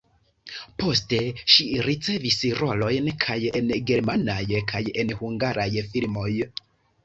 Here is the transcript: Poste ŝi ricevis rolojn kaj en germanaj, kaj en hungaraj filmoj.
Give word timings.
Poste 0.83 1.19
ŝi 1.55 1.65
ricevis 1.89 2.39
rolojn 2.61 3.11
kaj 3.27 3.37
en 3.61 3.71
germanaj, 3.93 4.41
kaj 4.75 4.85
en 5.05 5.15
hungaraj 5.23 5.71
filmoj. 5.95 6.31